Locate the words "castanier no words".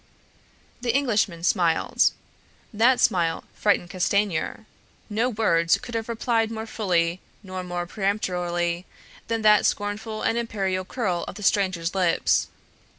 3.91-5.77